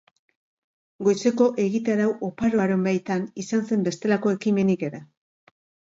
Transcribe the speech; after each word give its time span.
Goizeko 1.07 1.49
egitarau 1.65 2.09
oparoaren 2.29 2.87
baitan, 2.89 3.27
izan 3.47 3.65
zen 3.71 3.87
bestelako 3.89 4.37
ekimenik 4.39 4.87
ere. 4.89 5.03